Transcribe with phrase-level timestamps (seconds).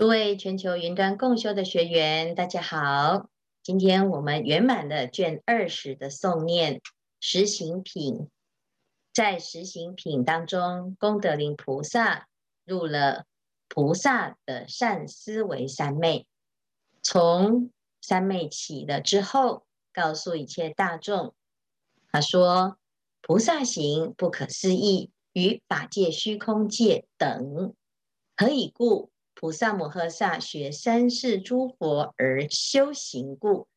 [0.00, 3.28] 诸位全球云端共修的学员，大家好。
[3.62, 6.80] 今天我们圆满了卷二十的诵念
[7.20, 8.30] 实行品，
[9.12, 12.28] 在实行品当中，功德林菩萨
[12.64, 13.26] 入了
[13.68, 16.26] 菩萨的善思维三昧，
[17.02, 21.34] 从三昧起了之后，告诉一切大众，
[22.10, 22.78] 他说：
[23.20, 27.74] 菩萨行不可思议，与法界虚空界等，
[28.34, 29.09] 何以故？
[29.40, 33.68] 菩萨摩诃萨学三世诸佛而修行故，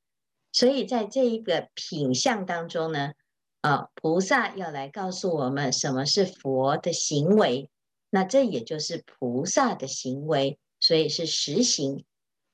[0.52, 3.14] 所以在这一个品相当中呢，
[3.62, 7.70] 啊，菩萨要来告诉我们什么是佛的行为，
[8.10, 12.04] 那这也就是菩萨的行为，所以是实行。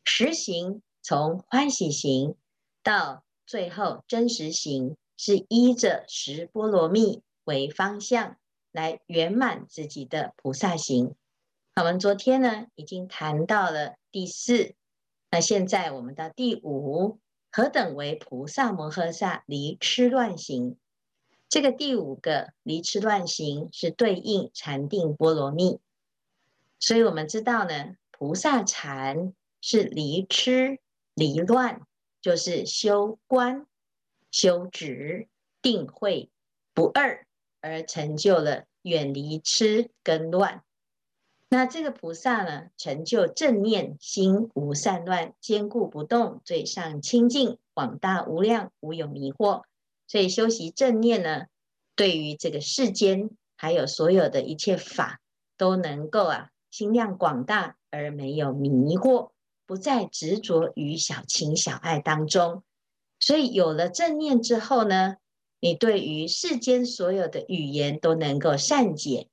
[0.04, 2.36] 实行从欢喜行
[2.84, 8.38] 到最后真实行，是依着十波罗蜜为方向
[8.72, 11.16] 来圆满自己的菩萨行。
[11.76, 14.76] 我们昨天呢已经谈到了第四，
[15.32, 17.20] 那现在我们到第五，
[17.52, 20.78] 何等为菩萨摩诃萨离痴乱行？
[21.48, 25.80] 这个第五个离痴乱行是对应禅定波罗蜜，
[26.80, 30.80] 所以我们知道呢，菩萨禅是离痴
[31.14, 31.82] 离乱，
[32.22, 33.66] 就是修观、
[34.30, 35.28] 修止、
[35.62, 36.30] 定慧
[36.74, 37.26] 不二，
[37.62, 40.62] 而成就了远离痴跟乱。
[41.52, 49.64] 那这个菩萨呢，成就正念，心无散乱，坚固不动，最上清净，广大无量，无有迷惑。
[50.08, 51.48] 所以修习正念呢，
[51.96, 55.22] 对于这个世间还有所有的一切法，
[55.58, 59.32] 都能够啊心量广大而没有迷惑，
[59.66, 62.62] 不再执着于小情小爱当中。
[63.20, 65.16] 所以有了正念之后呢，
[65.60, 69.30] 你对于世间所有的语言都能够善解。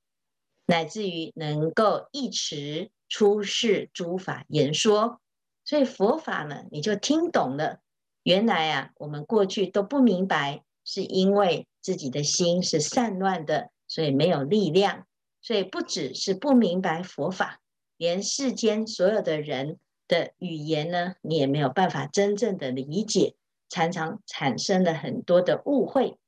[0.67, 5.21] 乃至于能够一持出世诸法言说，
[5.65, 7.81] 所以佛法呢，你就听懂了。
[8.23, 15.07] 原来啊，我们过去都不明白，是因为自己的心是散乱的，所以没有力量。
[15.41, 17.61] 所以不只是不明白佛法，
[17.97, 23.37] 连世间所有的人的语言呢，你也没有办法真正的理解，
[23.69, 26.19] 常常产生了很多的误会。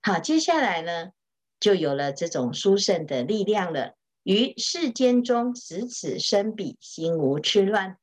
[0.00, 1.10] 好，接下来呢，
[1.62, 3.94] 就有了这种殊胜的力量了。
[4.24, 7.98] 于世间中，死此生彼，心无痴乱，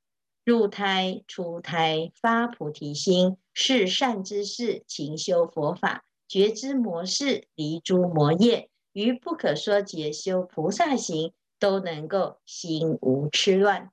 [0.46, 13.92] 入胎出胎，发菩提心，是善之事，勤修佛法，觉知魔事，离诸魔业，于不可说劫修菩萨行，都能够心无痴乱，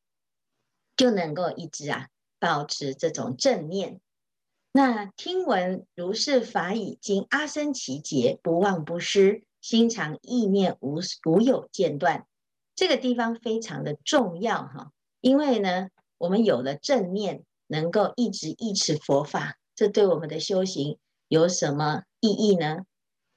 [0.97, 4.01] 就能够一直啊保持这种正念。
[4.71, 9.46] 那听闻如是法已经阿僧祇劫，不忘不失。
[9.67, 12.25] 心常意念无无有间断，
[12.77, 15.89] 这个地方非常的重要哈，因为呢，
[16.19, 22.87] 我们有了正念，能够一直忆持佛法，这对我们的修行有什么意义呢？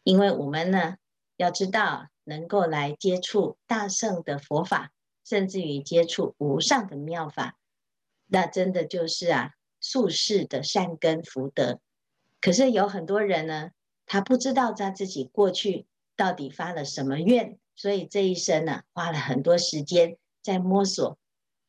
[0.04, 0.98] 因为我们呢，
[1.36, 4.92] 要知道能够来接触大圣的佛法，
[5.26, 7.58] 甚至于接触无上的妙法，
[8.28, 11.80] 那真的就是啊，宿世的善根福德。
[12.40, 13.72] 可是有很多人呢，
[14.06, 15.88] 他不知道他自己过去。
[16.20, 17.58] 到底发了什么愿？
[17.78, 21.18] 所以这一生呢，花了很多时间在摸索。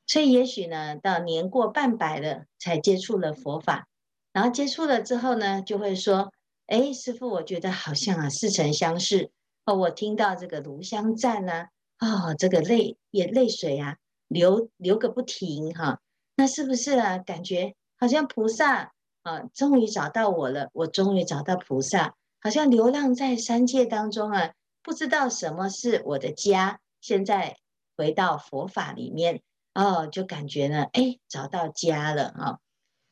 [0.08, 3.86] 所以也许呢，到年过半百了，才接触了佛法。
[4.32, 6.32] 然后接触了之后呢，就会说
[6.66, 9.30] ：“哎，师父，我觉得好像啊，似曾相识。
[9.66, 11.66] 哦，我听到这个炉香赞呢，
[12.00, 16.00] 哦，这个泪也泪水啊，流流个不停哈、
[16.34, 17.18] 那是不是啊？
[17.18, 18.90] 感觉好像菩萨
[19.22, 24.52] 啊，终于找到我了，我终于找到菩萨。”好像流浪在三界当中啊，
[24.82, 26.80] 不知道什么是我的家。
[27.00, 27.56] 现在
[27.96, 29.42] 回到佛法里面
[29.74, 32.58] 哦，就感觉呢，哎，找到家了啊、哦。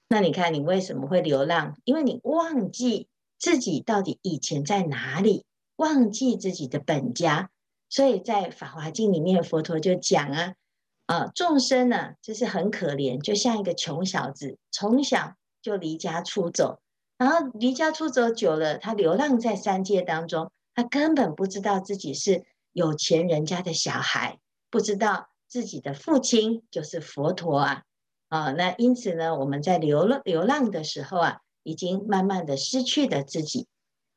[0.08, 1.76] 那你看，你为什么会流浪？
[1.84, 3.08] 因为你忘记
[3.38, 5.44] 自己到底以前在哪里，
[5.76, 7.50] 忘记自己的本家。
[7.90, 10.54] 所以在《法华经》里面，佛陀就讲啊，
[11.06, 16.80] 啊，众生呢，就是很可怜，就像一个穷小子，从小就离家出走。
[17.18, 24.38] 然后离家出走久了，他流浪在三界当中，他根本不知道自己是有钱人家的小孩，
[24.70, 27.82] 不知道自己的父亲就是佛陀啊！
[28.28, 33.66] 啊，那因此呢，我们在流浪流浪的时候啊，已经慢慢的失去了自己。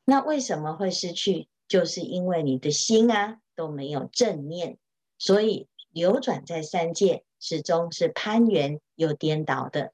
[0.06, 1.48] 那为什么会失去？
[1.68, 4.78] 就是因为你的心啊都没有正念，
[5.18, 9.94] 所以流转在三界，始终是攀缘又颠倒的。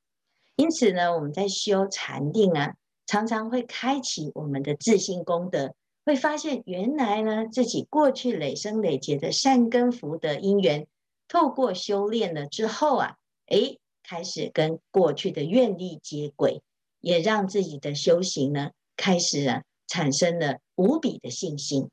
[0.55, 2.73] 因此呢，我们在修禅定啊。
[3.07, 5.73] 常常会开启我们的自信功德，
[6.05, 10.85] 会发现原来呢，自己过去累生累劫的善根福德因缘，
[11.27, 13.15] 透过修炼了之后啊，
[13.47, 16.61] 诶，开始跟过去的愿力接轨，
[16.99, 21.89] 也让自己的修行呢，开始啊，产生了无比的信心。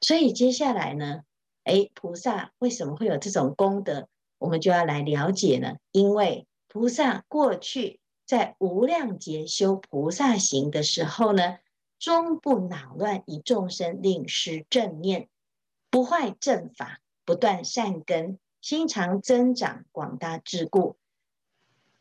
[0.00, 1.22] 所以接下来呢，
[1.64, 4.08] 诶，菩萨为什么会有这种功德？
[4.38, 11.58] 我们就要来了解呢，因为菩萨过去在无量劫修菩萨行的时候呢，
[11.98, 15.28] 终不恼乱以众生令失正念，
[15.90, 20.96] 不坏正法，不断善根，心常增长广大智故。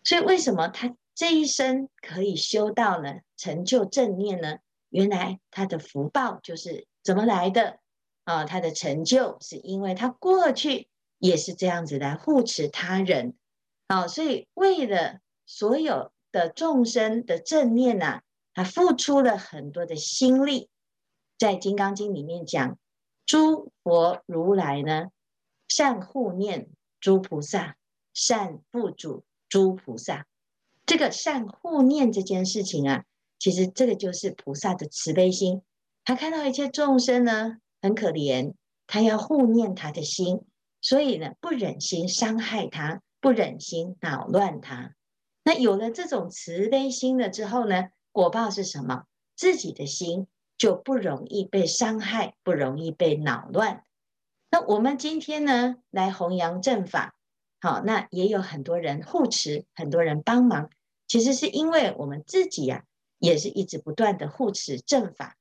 [0.03, 3.19] 所以为什么他这一生可以修到呢？
[3.37, 4.57] 成就正念呢？
[4.89, 7.79] 原来他的福报就是怎么来的？
[8.23, 10.87] 啊，他的成就是因为他过去
[11.19, 13.35] 也是这样子来护持他人，
[13.87, 18.19] 啊，所以为了所有的众生的正念呐，
[18.53, 20.67] 他付出了很多的心力。
[21.37, 22.77] 在《金刚经》里面讲，
[23.25, 25.07] 诸佛如来呢，
[25.69, 26.67] 善护念
[26.99, 27.77] 诸菩萨，
[28.13, 30.27] 善付嘱诸菩萨。
[30.85, 33.05] 这个善护念这件事情啊，
[33.39, 35.61] 其实这个就是菩萨的慈悲心，
[36.03, 37.59] 他看到一切众生呢。
[37.81, 38.55] 很可怜，
[38.87, 40.41] 他要护念他的心，
[40.81, 44.95] 所以呢，不忍心伤害他，不忍心扰乱他。
[45.45, 49.03] 那有了这种慈悲心了之后呢，果报是什么？
[49.35, 50.27] 自己的心
[50.57, 53.83] 就不容易被伤害，不容易被恼乱。
[54.49, 57.15] 那我们今天呢，来弘扬正法，
[57.61, 60.71] 好，那也有很多人护持，很多人帮忙。
[61.07, 62.85] 其实是因为我们自己呀、
[63.19, 65.37] 也是一直不断的护持正法。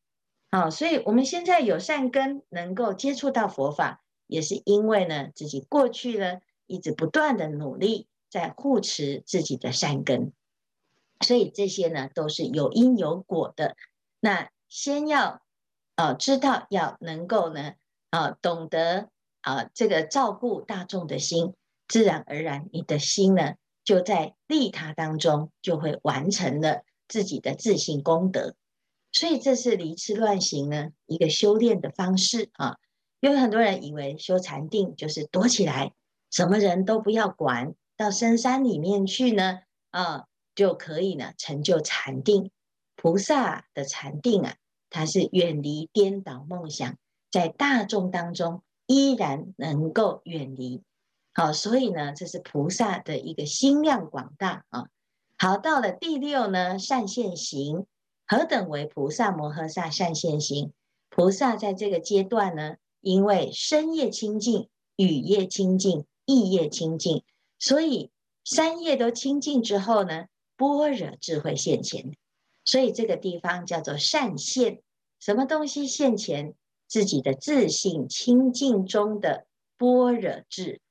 [0.50, 10.32] 好，所以我们现在有善根，能够接触到佛法，也是因为呢，自己过去呢一直不断的努力，在护持自己的善根，
[11.20, 13.76] 所以这些呢都是有因有果的。
[14.18, 15.40] 那先要
[15.94, 17.74] 呃知道，要能够呢、
[18.10, 19.08] 呃、懂得
[19.40, 21.54] 啊、呃、这个照顾大众的心，
[21.86, 23.54] 自然而然你的心呢
[23.84, 28.56] 就在利他当中，就会完成了自己的自性功德。
[29.12, 32.78] 所以这是离痴乱行呢一个修炼的方式啊，
[33.20, 35.92] 因为很多人以为修禅定就是躲起来，
[36.32, 39.60] 什么人都不要管，到深山里面去呢
[39.90, 40.24] 啊
[40.54, 42.50] 就可以呢成就禅定。
[42.96, 44.54] 菩萨的禅定啊，
[44.88, 46.96] 它是远离颠倒梦想，
[47.30, 50.82] 在大众当中依然能够远离。
[51.34, 54.86] 好，所以呢，这是菩萨的一个心量广大啊。
[55.36, 57.86] 好，到了第六呢，善现行。
[58.26, 60.72] 何等为菩萨摩诃萨善现行？
[61.10, 67.22] 菩萨在这个阶段呢，因为身业清净、语业清净、意业清净，
[67.64, 68.10] 所以
[68.44, 72.14] 三业都清净之后呢，般若智慧现前。
[72.62, 74.82] 所以这个地方叫做善现。
[75.18, 76.54] 什么东西现前？
[76.86, 79.46] 自己的自信清净中的
[79.78, 80.82] 般若智。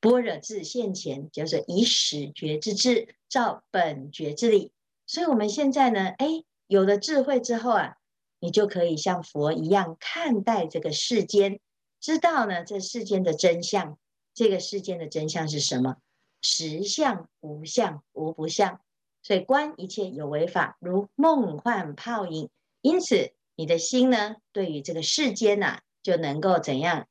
[0.00, 4.72] 般若智现前，就是以始觉之智照本觉之理。
[5.06, 6.44] 所以我们现在呢，哎。
[6.68, 7.96] 有了智慧之后啊，
[8.40, 11.60] 你就可以像佛一样看待这个世间，
[12.00, 13.98] 知道呢这世间的真相。
[14.32, 15.96] 这个世间的真相是什么？
[16.42, 18.80] 实相、无相、无不相。
[19.22, 22.50] 所以观一切有为法，如梦幻泡影。
[22.82, 27.06] 因此，你的心呢，对于这个世间呐、啊，就能够怎样？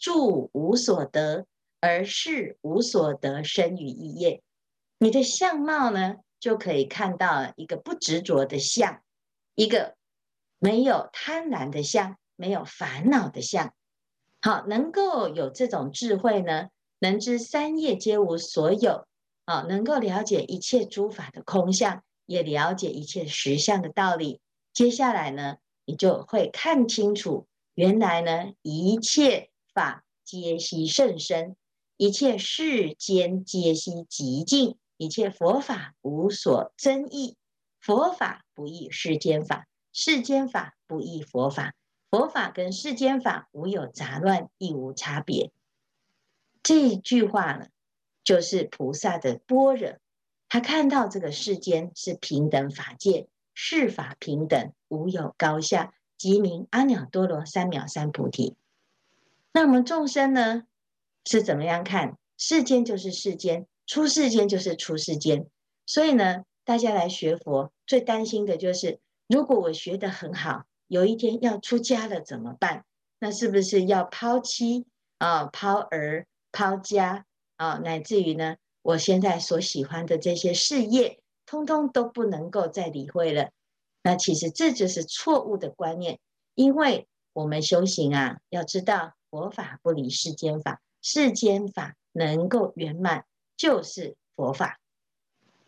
[0.00, 1.46] 住无所得，
[1.78, 4.42] 而识无所得生于意业。
[4.98, 6.16] 你的相貌呢？
[6.40, 9.02] 就可以看到一个不执着的相，
[9.54, 9.94] 一个
[10.58, 13.74] 没有贪婪的相，没有烦恼的相。
[14.40, 16.70] 好，能够有这种智慧呢，
[17.00, 19.06] 能知三业皆无所有，
[19.46, 24.40] 啊，能够了解一切诸法的空相，也了解一切实相的道理。
[24.72, 31.56] 接下来呢，你就会看清楚，原来呢，一切法皆悉甚深，
[31.96, 34.76] 一切世间皆悉极静。
[34.98, 37.38] 一切佛法无所争议，
[37.80, 41.72] 佛法不异世间法，世间法不异佛法，
[42.10, 45.52] 佛法跟世间法无有杂乱，亦无差别。
[46.62, 47.66] 这一句话呢，
[48.24, 49.98] 就是菩萨的般若，
[50.48, 58.56] 他看到这个世间是平等法界，世法平等，无有高下，即名阿耨多罗三藐三菩提。
[59.52, 60.64] 那我们众生呢，
[61.24, 62.16] 是怎么样看？
[62.36, 63.66] 世间就是世间。
[63.86, 65.48] 出世间就是出世间，
[65.84, 72.84] 所以呢，大家来学佛最担心的就是，如果我学得很好，有一天要出家了怎么办？
[73.18, 74.86] 那是不是要抛妻
[75.18, 77.26] 啊、抛儿、抛家
[77.56, 83.50] 啊，乃至于呢，我现在所喜欢的这些事业，通通都不能够再理会了？
[84.02, 86.18] 那其实这就是错误的观念，
[86.54, 93.24] 因为我们修行啊，要知道佛法不离世间法，世间法能够圆满。
[93.56, 94.80] 就是佛法。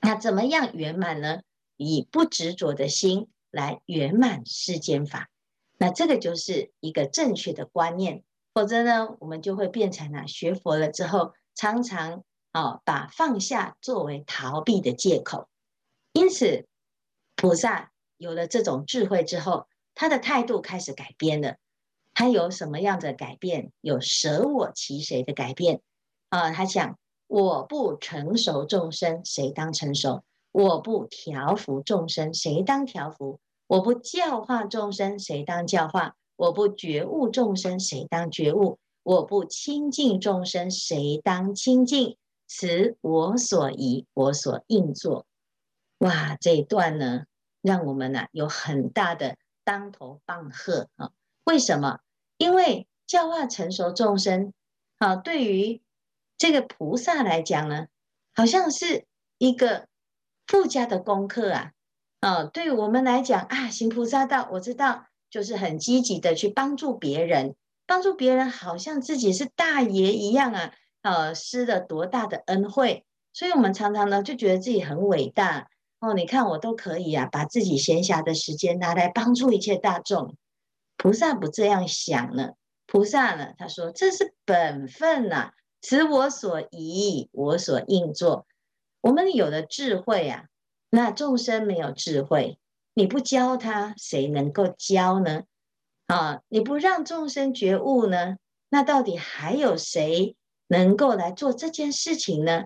[0.01, 1.43] 那怎么样圆满呢？
[1.77, 5.29] 以不执着的心来圆满世间法。
[5.77, 8.25] 那这个就是一个正确的观念。
[8.55, 15.49] 否则呢，我们就会变成啊，学佛了之后，常常啊把放下作为逃避的借口。
[16.13, 16.67] 因此，
[17.35, 21.57] 菩萨有了这种智慧之后，他的态度开始改变了。
[22.15, 23.73] 他有什么样的改变？
[23.81, 25.81] 有舍我其谁的改变
[26.29, 26.51] 啊？
[26.53, 30.23] 他想：我不成熟众生，谁当成熟？
[30.51, 33.41] 我不调伏众生，谁当调伏？
[33.67, 36.17] 我不教化众生，谁当教化？
[36.43, 38.81] 我不觉悟众生，谁当觉悟？
[39.05, 42.17] 我不清净众生，谁当清净？
[42.49, 45.25] 此我所疑，我所应作。
[45.99, 47.27] 哇，这一段呢，
[47.61, 51.13] 让我们呢、有很大的当头棒喝啊！
[51.45, 52.01] 为什么？
[52.39, 54.53] 因为教化成熟众生，
[54.99, 55.81] 啊，对于
[56.39, 57.87] 这个菩萨来讲呢，
[58.35, 59.07] 好像是
[59.39, 59.87] 一个
[60.49, 61.73] 附加的功课啊。
[62.19, 65.07] 啊，对我们来讲啊，行菩萨道，我知道。
[65.33, 75.71] 就是很积极的去帮助别人，帮助别人好像自己是大爷一样啊，呃，施了多大的恩惠，所以我们常常呢就觉得自己很伟大
[76.01, 76.13] 哦。
[76.13, 80.37] 你看我都可以啊，把自己闲暇的时间拿来帮助一切大众。
[80.99, 82.51] 菩萨不这样想呢，
[82.87, 88.47] 菩萨呢他说这是本分呐、啊，此我所宜，我所应作。
[89.01, 90.45] 我们有了智慧啊，
[90.91, 92.59] 那众生没有智慧。
[92.95, 95.45] 你不教他，谁能够教呢？
[96.07, 98.37] 啊，你不让众生觉悟呢？
[98.69, 102.65] 那到底还有谁能够来做这件事情呢？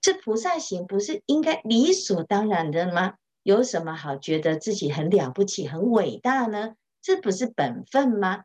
[0.00, 3.14] 这菩萨行不是应该理所当然的吗？
[3.42, 6.74] 有什么好觉得自己很了不起、很伟大呢？
[7.00, 8.44] 这不是本分吗？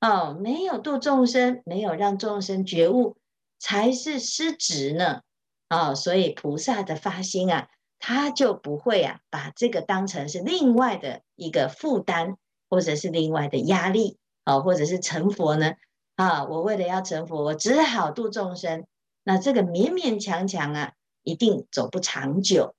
[0.00, 3.16] 哦，没有度众生，没有让众生觉悟，
[3.58, 5.22] 才是失职呢。
[5.68, 7.68] 啊，所以菩萨的发心啊。
[7.98, 12.36] 他就不会啊，把这个当成是另外的一个负担，
[12.70, 15.74] 或者是另外的压力啊，或者是成佛呢
[16.16, 18.86] 啊，我为了要成佛，我只好度众生，
[19.24, 22.74] 那这个勉勉强强啊，一定走不长久。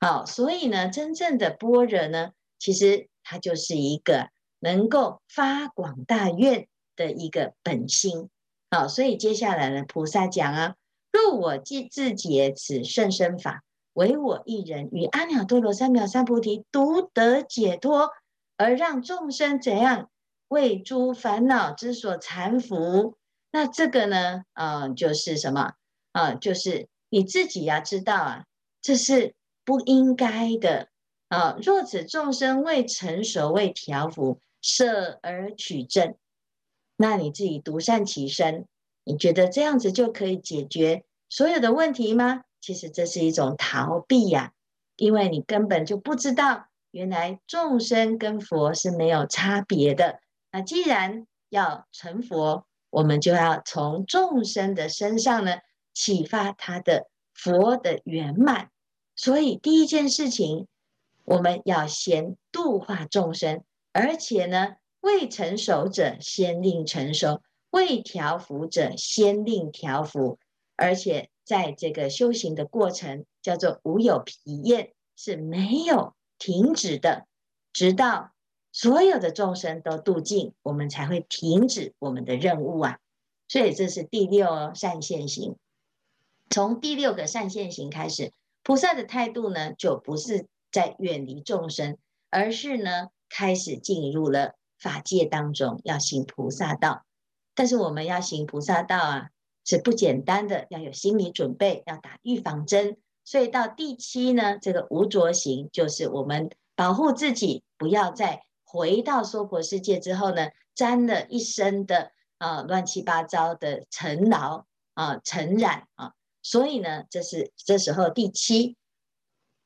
[0.00, 8.28] 好，所以呢，真正的般若呢，其实它就是一个能够发广大愿的一个本心。
[8.70, 10.74] 好，所以接下来呢，菩萨讲啊，
[11.12, 13.62] 若我既自解此甚深法。
[13.94, 18.10] 唯我一人与阿耨多罗三藐三菩提独得解脱，
[18.56, 20.10] 而让众生怎样
[20.48, 23.14] 为诸烦恼之所缠缚？
[23.50, 24.44] 那这个呢？
[24.54, 25.74] 嗯、呃，就是什么？
[26.12, 28.44] 啊、呃，就是你自己要知道啊，
[28.80, 29.34] 这是
[29.64, 30.88] 不应该的
[31.28, 31.56] 啊！
[31.62, 36.14] 若此众生未成熟、未调伏，舍而取正，
[36.96, 38.66] 那你自己独善其身，
[39.04, 42.44] 你觉得这样子就可以解决所有的问题吗？
[42.62, 44.52] 其实这是一种逃避呀，
[44.94, 50.20] 因为你根本就不知道，原来众生跟佛是没有差别的。
[50.52, 55.56] 那既然要成佛，我们就要从众生的身上呢，
[55.92, 58.70] 启发他的佛的圆满。
[59.16, 60.68] 所以第一件事情，
[61.24, 70.38] 我们要先度化众生，而且呢，未成熟者先令成熟，未调伏者先令调伏，
[70.76, 71.28] 而且。
[71.52, 77.26] 在这个修行的过程，叫做无有疲厌，是没有停止的，
[77.74, 78.32] 直到
[78.72, 83.00] 所有的众生都度尽，我们才会停止我们的任务啊。
[83.48, 85.56] 所以这是第六善现行。
[86.48, 88.32] 从第六个善现行开始，
[88.62, 91.98] 菩萨的态度呢，就不是在远离众生，
[92.30, 97.04] 而是呢，开始进入了法界当中，要行菩萨道。
[97.54, 99.28] 但是我们要行菩萨道啊。
[99.64, 102.96] 是不简单的，要有心理准备，要打预防针。
[103.24, 116.12] 所以到第七呢，这个无着行，就是我们保护自己，不要再回到娑婆世界之后呢，沾了一身的啊乱七八糟的尘劳啊尘染啊。
[116.42, 118.76] 所以呢，这是这时候第七，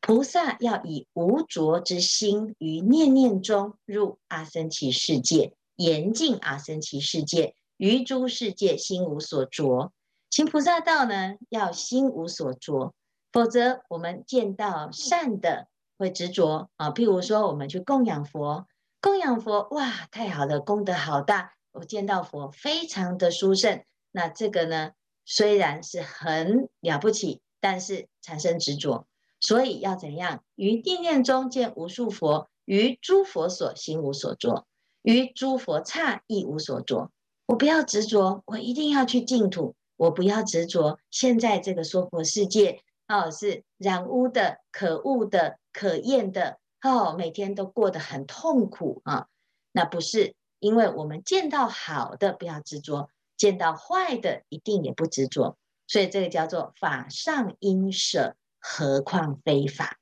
[0.03, 7.55] 菩萨要以无着之心，于念念中入阿僧祇世界，严净阿僧祇世界。
[7.76, 9.92] 于诸世界心无所着，
[10.30, 12.95] 行菩萨道呢，要心无所着，
[13.33, 15.68] 否则我们见到善的
[15.99, 16.90] 会执着啊。
[16.90, 18.66] 譬如说，我们去供养佛，
[19.00, 23.83] 供养佛，哇，太好了，功德好大，我见到佛非常的殊胜。
[24.11, 24.92] 那这个呢，
[25.26, 29.06] 虽然是很了不起，但是产生执着，
[29.38, 30.42] 所以要怎样？
[30.54, 34.66] 于念念中见无数佛，于诸佛所心无所着，
[35.02, 37.11] 于诸佛刹亦无所着。
[37.47, 39.75] 我不要执着，我一定要去净土。
[39.97, 49.29] 我不要执着，现在这个娑婆世界哦，是染污的、可恶的、可厌的，哦，每天都过得很痛苦啊。
[49.73, 55.57] 那不是，因为我们见到好的不要执着，见到坏的一定也不执着。
[55.87, 59.99] 所以这个叫做法上应舍，何况非法。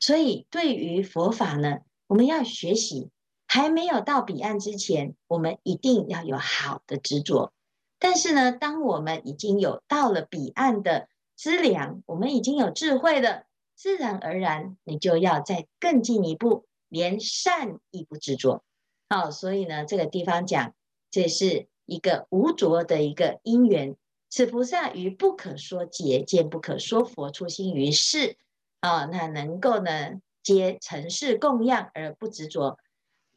[0.00, 3.10] 所以对于佛法呢，我们要学习，
[3.46, 7.52] 还没有到彼岸之前，我们一定要有好的执着。
[7.98, 18.62] 但是呢，当我们已经有到了彼岸的资粮，我们已经有智慧了，自然而然你就要再更进一步，连善亦不执着。
[19.08, 20.74] 好，所以呢，这个地方讲，
[21.10, 23.96] 这是一个无着的一个因缘。
[24.28, 28.36] 此菩萨于不可说劫，见不可说佛，初心于世
[28.80, 32.76] 啊，那能够呢，皆尘世供养而不执着。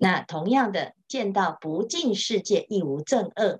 [0.01, 3.60] 那同样的，见到不净世界亦无正恶。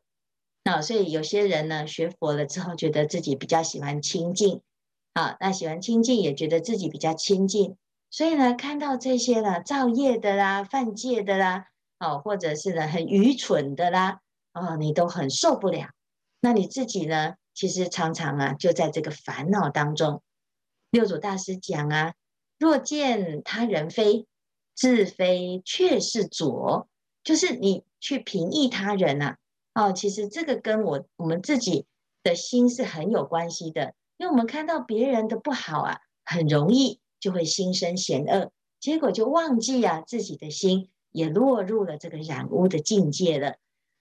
[0.63, 4.62] 那所以有些人呢，学佛了之后，觉得自己比较喜欢清净
[5.12, 7.75] 啊，那喜欢清净，也觉得自己比较清净。
[8.10, 11.65] 所以呢，看到这些呢，造业的啦、犯戒的啦，
[12.00, 14.22] 哦，或者是呢很愚蠢的啦，
[14.53, 15.89] 啊，你都很受不了。
[16.39, 20.22] 那你自己呢，其实常常啊，就在这个烦恼当中。
[20.89, 22.13] 六祖大师讲啊，
[22.58, 24.25] 若见他人非，
[24.79, 26.88] 自非却是浊，
[27.21, 29.38] 就是你去评议他人啊。
[29.74, 31.86] 哦，其实这个跟我我们自己
[32.24, 43.55] 的心是很有关系的，因为我们看到别人的不好啊，很容易就会心生嫌恶，结果就忘记啊自己的心也落入了这个染污的境界了。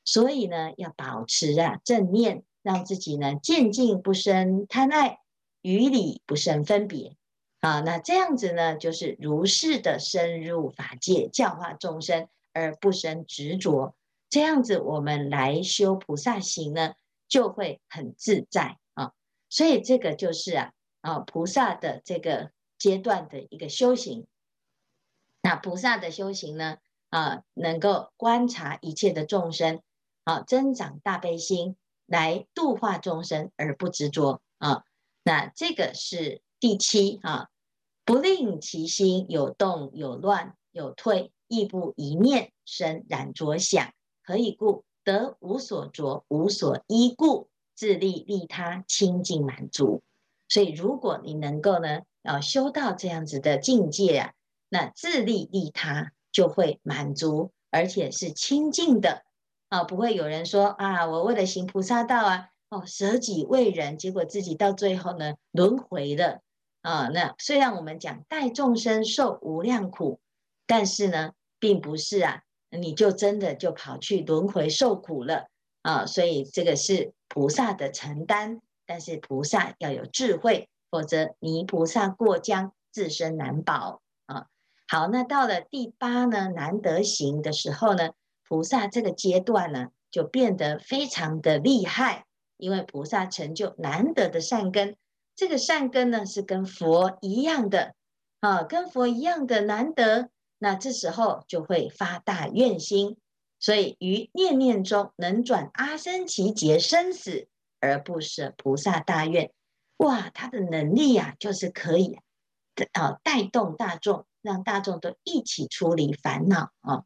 [0.04, 5.18] 所以呢，要保持啊正念，让自己呢见境不生贪爱，
[5.61, 7.17] 于理不生分别。
[7.61, 13.97] 啊，那这样子呢，就是如是的深入法界，教化众生而不生执着。
[14.31, 16.95] 这样子，我们来修菩萨行呢，
[17.27, 19.12] 就会很自在啊。
[19.49, 24.27] 所以这个就是啊啊菩萨的这个阶段的一个修行。
[25.40, 26.77] 那菩萨的修行呢
[27.11, 29.81] 啊，能够观察一切的众生
[30.25, 34.85] 啊，增长大悲心，来度化众生而不执着啊。
[35.25, 37.49] 那这个是第七啊，
[38.05, 43.92] 不令其心有动有乱有退，亦不一念生染着想。
[44.25, 44.85] 何以故？
[45.05, 50.03] 得无所着，无所依故，自利利他，清净满足。
[50.49, 54.33] 所以，如果你能够呢，啊，修到这样子的境界啊，
[54.68, 59.23] 那自利利他就会满足，而且是清净的
[59.68, 66.40] 啊，不会有人说啊，我为了行菩萨道啊，哦，舍己为人，结果自己到最后呢，轮回了
[66.88, 67.09] 啊。
[67.09, 70.20] 那虽然我们讲代众生受无量苦，
[70.66, 72.42] 但是呢，并不是啊。
[72.70, 75.46] 你就真的就跑去轮回受苦了
[75.81, 76.05] 啊！
[76.05, 84.48] 所以这个是菩萨的承担，但是菩萨要有智慧，否则泥菩萨过江，自身难保啊！
[84.87, 88.11] 好，那到了第八呢，难得行的时候呢，
[88.46, 92.27] 菩萨这个阶段呢，就变得非常的厉害，
[92.59, 94.94] 因为菩萨成就难得的善根，
[95.38, 97.94] 这个善根呢是跟佛一样的
[98.40, 100.31] 啊，跟佛一样的难得。
[100.59, 103.16] 那这时候就会发大愿心，
[103.61, 107.46] 所以于念念中能转阿僧只劫生死
[107.79, 109.53] 而不舍菩萨大愿。
[109.98, 112.18] 哇，他的能力呀、就是可以
[112.94, 117.05] 啊带动大众，让大众都一起处理烦恼啊。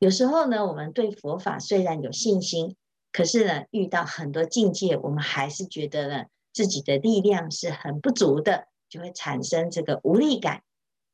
[0.00, 2.74] 有时候呢，我们对佛法虽然有信心，
[3.12, 10.62] 可是呢，遇到很多境界，我们还是觉得呢自己的力量是很不足的，就会产生这个无力感。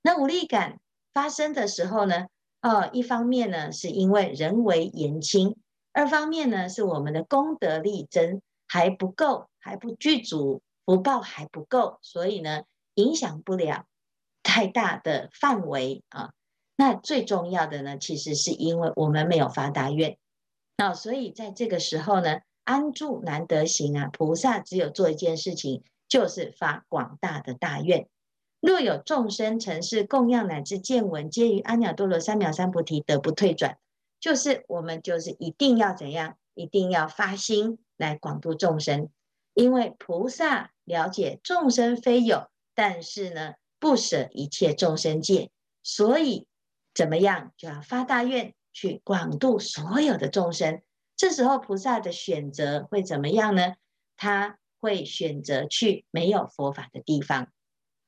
[0.02, 0.78] 那无力感。
[1.14, 2.26] 发生的时候呢，
[2.60, 5.56] 哦，一方面呢是因为人为言轻，
[5.94, 12.64] 二方面呢是我们的功德力增还不够，还不具足，福报还不够，所以呢
[12.96, 13.86] 影响不了
[14.42, 16.32] 太大的范围啊。
[16.76, 20.18] 那最重要的呢，其实是因为我们没有发大愿，
[20.76, 28.08] 那所以在这个时候呢，安住难得行啊，菩萨只有做一件事情，就是发广大的大愿。
[28.60, 33.78] 若有众生承事供养乃至见闻，皆于阿耨多罗三藐三菩提得不退转。
[34.18, 39.10] 就是我们就是一定要怎样，一定要发心来广度众生，
[39.54, 45.50] 因为菩萨了解众生非有，但是呢不舍一切众生界，
[45.84, 46.48] 所以
[46.92, 50.82] 怎么样就要发大愿去广度所有的众生。
[51.16, 53.74] 这时候菩萨的选择会怎么样呢？
[54.16, 57.48] 他会选择去没有佛法的地方。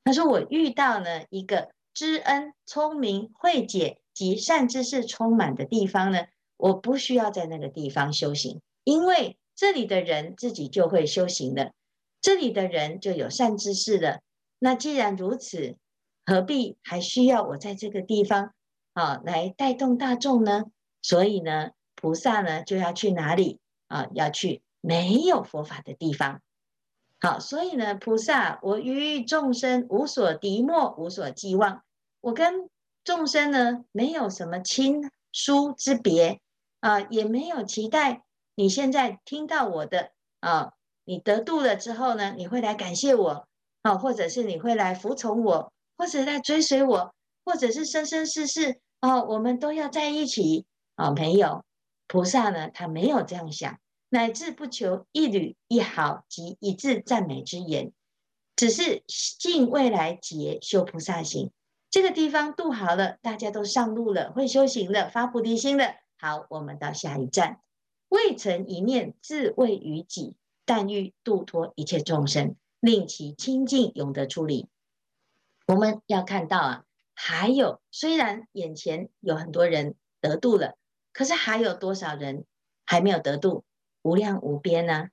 [0.03, 6.25] 他说：“我遇到呢一个知恩、聪明、慧解及善知识充满的地方呢，
[6.57, 11.73] 我不需要在那个地方修行，因为这里的人自己就会修行了，
[12.21, 14.21] 这里的人就有善知识了，
[14.57, 15.77] 那既然如此，
[16.25, 18.53] 何必还需要我在这个地方
[18.93, 20.65] 啊来带动大众呢？
[21.01, 23.59] 所以呢，菩萨呢就要去哪里
[23.89, 24.07] 啊？
[24.13, 26.41] 要去没有佛法的地方。
[27.19, 31.83] 好，所以呢，菩萨，我于众生无所敌莫，无所寄望。
[32.21, 32.69] 我跟
[33.03, 36.39] 众生呢，没有什么亲疏之别
[36.79, 38.23] 啊，也没有期待。
[38.55, 40.71] 你现在听到我的啊，
[41.03, 43.47] 你得度了之后呢，你会来感谢我，
[43.81, 51.11] 啊，或者是你会来服从我，或者来追随我，或者是生生世世啊，我们都要在一起啊。
[51.11, 51.65] 没有，
[52.09, 57.93] 菩萨呢，他没有这样想，乃至不求一缕一毫及一字赞美之言，
[58.55, 61.51] 只是尽未来劫修菩萨行。
[61.91, 65.93] 这个地方度好了，大家都上路了，会修行了，发菩提心了。
[66.17, 67.61] 好，我们到下一站。
[68.07, 74.67] 未曾一念自为于己，但欲度脱一切众生，令其清净永得出离。
[75.67, 80.75] 我们要看到啊，还有虽然眼前有很多人得度了，
[81.13, 82.45] 可是还有多少人
[82.85, 83.63] 还没有得度？
[84.01, 85.07] 无量无边呢、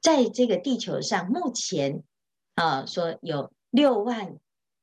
[0.00, 2.02] 在这个地球上，目前
[2.54, 4.36] 啊，说有六万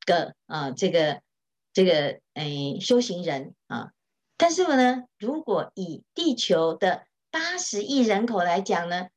[0.06, 1.22] 个啊，这个。
[1.72, 3.92] 这个诶、哎，修行人啊，
[4.38, 9.10] 但是呢，如果以地球的八十亿人口来讲呢，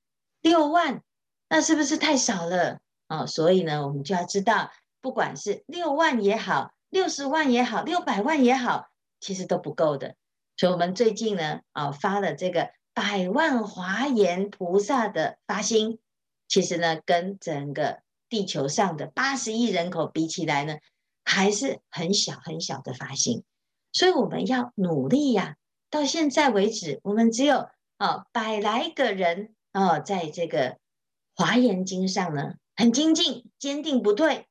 [0.42, 1.02] 六万，
[1.48, 3.24] 那是不是太少了啊？
[3.26, 10.14] 所以呢，我们就要知道，不管是六万也好，六十万也好，六百万也好，其实都不够的。
[10.62, 15.98] 所以，我们最近呢，啊，发了这个百万华严菩萨的发心，
[16.46, 20.76] 其实呢，跟整个地球上的八十亿人口比起来呢。
[21.24, 23.42] 还是很小很小的发心，
[23.92, 25.56] 所以我们要努力呀。
[25.90, 30.70] 到现在为止，我们只有啊百来个人啊，在这个
[31.34, 34.46] 《华严经》上呢，很精进、坚定不退。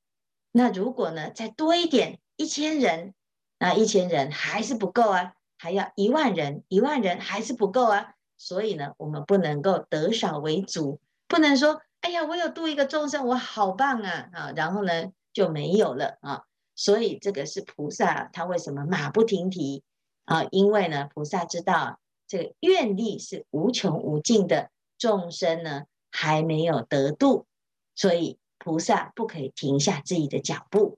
[0.52, 3.14] 那如果呢再多一点，一千人，
[3.60, 8.16] 那一千人还是不够啊，还要一万人，一万人还是不够啊。
[8.36, 16.46] 所以呢，我们不能够得少为主，不能说哎呀，我有度一个众生，我好棒啊啊，然后呢就没有了啊。
[16.74, 19.84] 所以这个是菩萨，他为什么马不停蹄
[20.26, 20.48] 啊？
[20.50, 27.46] 因为呢，菩萨知道这个愿力是无穷无尽的，众生呢还没有得度，
[27.94, 30.98] 所以菩萨不可以停下自己的脚步。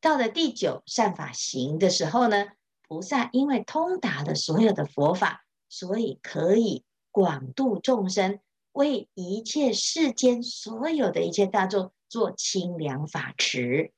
[0.00, 2.46] 到了第九善法行的时候呢，
[2.86, 8.40] 菩萨因为通达了所有的佛法，所以可以广度众生，
[8.72, 13.92] 为一切世间所有的一切大众做清凉法池。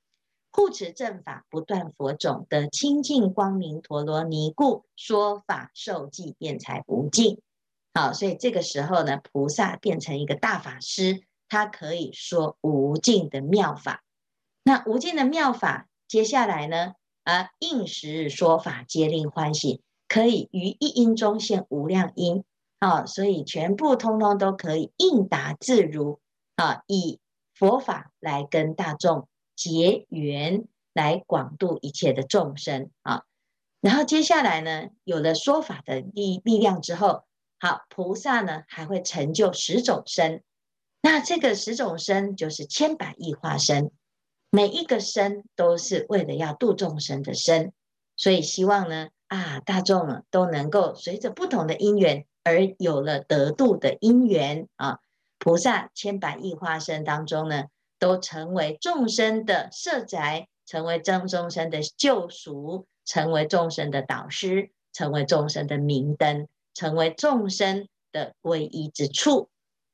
[0.52, 7.42] 护持正法，不断佛种，的清净光明陀罗尼故，说法受记辩才无尽。
[7.92, 14.02] 好，所以这个时候呢，菩萨变成一个大法师，他可以说无尽的妙法。
[14.62, 16.94] 那无尽的妙法，接下来呢，
[17.26, 22.42] 啊，应时说法，皆令欢喜，可以于一音中现无量音。
[22.78, 26.20] 啊，所以全部通通都可以应答自如
[26.54, 27.20] 啊，以
[27.54, 29.28] 佛法来跟大众。
[29.56, 33.22] 结缘来广度一切的众生啊，
[33.80, 37.24] 然后接下来呢，有了说法的力力量之后，
[37.58, 40.42] 好，菩萨呢还会成就十种身，
[41.00, 43.90] 那这个十种身就是千百亿化身，
[44.56, 47.74] 每一个身都是为了要度众生的身，
[48.16, 55.00] 所以希望呢啊，大众都能够随着不同的因缘而有了得度的因缘啊，
[55.38, 57.64] 菩萨千百亿化身当中呢。
[57.98, 69.48] 都成为众生的舍宅，成为众众生的救赎，成为众生的导师，成为众生的明灯，成为众生的皈依之处。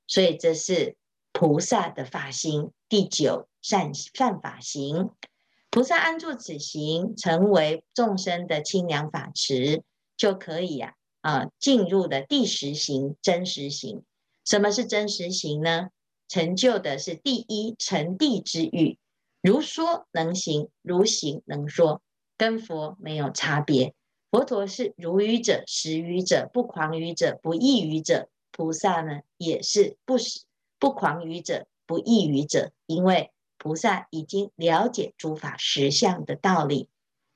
[0.08, 0.96] 所以这是
[1.30, 5.10] 菩萨的法心，第九善善法行。
[5.70, 9.82] 菩萨安住此行，成为众生的清凉法池，
[10.16, 14.02] 就可以呀啊进入的第十行真实行。
[14.44, 15.88] 什么是真实行呢？
[16.28, 18.98] 成就的是第一成谛之欲，
[19.40, 22.02] 如说能行，如行能说，
[22.36, 23.94] 跟佛没有差别。
[24.30, 28.28] 佛陀是如语者、实愚者、不狂愚者、不异愚者。
[28.50, 30.16] 菩萨呢，也是不
[30.78, 33.30] 不狂愚者、不异愚者，因为
[33.62, 36.88] 菩萨已经了解诸法实相的道理，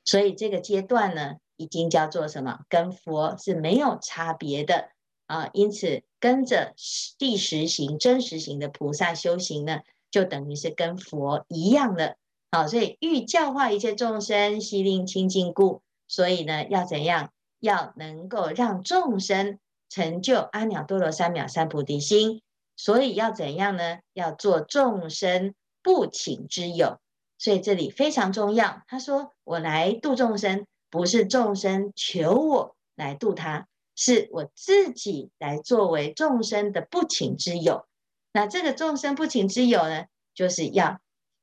[0.05, 2.65] 所以这个阶段呢，已经叫做什么？
[2.69, 4.89] 跟佛是没有差别的。
[5.27, 6.75] 啊，因此跟着
[7.17, 12.17] 第十行真实行的菩萨修行呢，就等于是跟佛一样的。
[12.51, 15.83] 好，所以欲教化一切众生，悉令清净故。
[16.09, 17.31] 所以呢，要怎样？
[17.61, 22.43] 要能够让众生成就阿耨多罗三藐三菩提心。
[22.77, 23.99] 所以要怎样呢？
[24.13, 25.55] 要做众生
[25.87, 26.99] 不请之友，
[27.39, 28.83] 所以这里非常重要。
[28.89, 37.87] 他说：“我来度众生，不是众生求我来度他，是我自己来作为众生的不请之友。
[38.33, 40.99] 那这个众生不请之友呢，就是要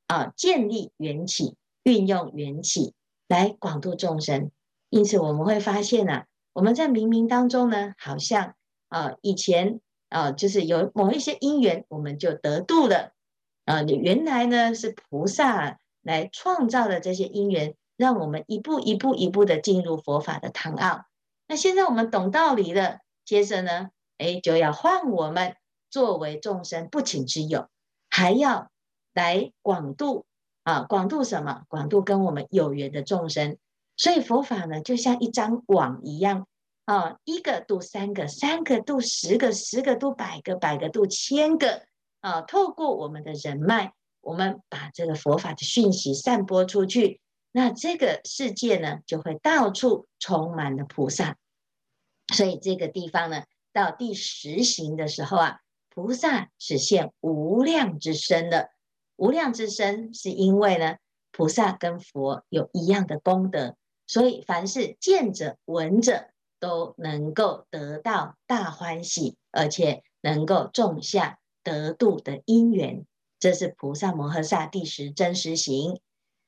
[0.08, 2.93] 啊建立缘起，运用缘起
[3.29, 4.51] 来广度众生。
[4.89, 8.56] 因此我们会发现呢、啊，我们在冥冥当中呢，好像
[8.89, 9.79] 啊以前。”
[10.13, 13.13] 啊，就是有某一些因缘，我们就得度了。
[13.65, 21.06] 啊，你原来呢是菩萨来创造的这些因缘，让我们一步一步一步的进入佛法的堂奥。
[21.47, 25.56] 那现在我们懂道理了，接着呢，哎，就要换我们
[25.89, 27.67] 作为众生不请之友，
[28.10, 28.69] 还要
[29.13, 30.26] 来广度
[30.63, 31.63] 啊，广度什么？
[31.67, 33.58] 广度跟我们有缘的众生。
[33.95, 36.47] 所以佛法呢，就像一张网一样。
[36.86, 41.84] 啊，一个度三个，三个度十个，十个度百个，百个度千个。
[42.23, 47.19] 啊，透过我们的人脉，我们把这个佛法的讯息散播出去，
[47.51, 51.36] 那这个世界呢，就会到处充满了菩萨。
[52.33, 55.59] 所以这个地方呢，到第十行的时候啊，
[55.89, 58.69] 菩萨是现无量之身的。
[59.17, 60.95] 无量之身是因为呢，
[61.33, 63.75] 菩萨跟佛有一样的功德，
[64.07, 66.29] 所以凡是见者闻者。
[66.59, 73.06] 都能够得到大欢喜，而且能够种下得度的因缘，
[73.39, 75.99] 这是菩萨摩诃萨第十真实行。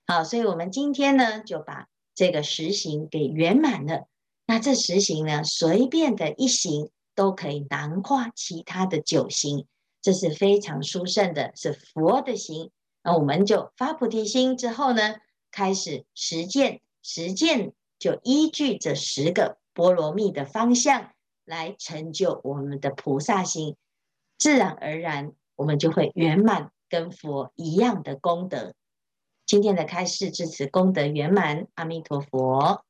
[0.06, 4.08] 好，所以我们今天呢，就把这个十行给圆满了。
[4.46, 9.66] 那这十行呢，随便的一行都可以囊括其他的九行，
[10.02, 12.72] 这是非常殊胜的，是佛的行。
[13.04, 15.16] 那我们就发菩提心之后呢，
[15.52, 19.58] 开始实践，实践就依据这十个。
[19.74, 21.12] 波罗蜜的方向
[21.44, 23.76] 来成就我们的菩萨心，
[24.38, 28.74] 自然而然我们就会圆满跟佛一样的功德。
[29.46, 32.84] 今天的开示至此功德圆满，阿弥陀佛。